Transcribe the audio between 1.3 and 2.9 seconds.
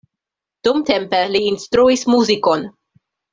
li instruis muzikon.